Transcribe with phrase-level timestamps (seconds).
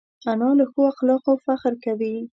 [0.31, 2.15] انا له ښو اخلاقو فخر کوي